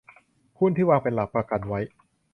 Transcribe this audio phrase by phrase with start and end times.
[0.59, 1.79] หุ้นที่วางเป็นหลักประกันไว้